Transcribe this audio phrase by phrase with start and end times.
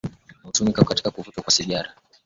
[0.03, 1.93] Na hutumika kwa kuvutwa kama sigara